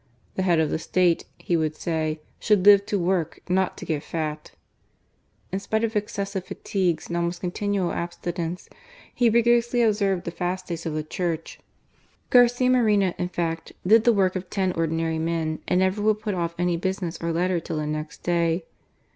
"The 0.35 0.41
head 0.41 0.59
of 0.59 0.71
the 0.71 0.79
State," 0.79 1.25
he 1.37 1.55
would 1.55 1.75
say, 1.75 2.21
"should 2.39 2.65
live 2.65 2.87
to 2.87 2.97
work, 2.97 3.39
not 3.47 3.77
to 3.77 3.85
get 3.85 4.01
fat«" 4.01 4.49
In 5.51 5.59
spite 5.59 5.83
of 5.83 5.95
excessive 5.95 6.43
fatigues 6.45 7.05
and 7.07 7.17
almost 7.17 7.39
continual 7.41 7.91
abstinence, 7.91 8.67
he 9.13 9.29
rigorously 9.29 9.83
observed 9.83 10.23
the 10.23 10.31
fast 10.31 10.65
days 10.65 10.87
of 10.87 10.95
the 10.95 11.03
Church. 11.03 11.59
Garcia 12.31 12.71
Moreno, 12.71 13.13
in 13.19 13.29
fact, 13.29 13.73
did 13.85 14.03
the 14.03 14.11
work 14.11 14.35
of 14.35 14.49
ten 14.49 14.71
ordinary 14.71 15.19
men, 15.19 15.59
and 15.67 15.81
never 15.81 16.01
would 16.01 16.19
put 16.19 16.33
off 16.33 16.55
any 16.57 16.77
business 16.77 17.19
or 17.21 17.31
letter 17.31 17.59
till 17.59 17.77
the 17.77 17.85
next 17.85 18.23
day. 18.23 18.65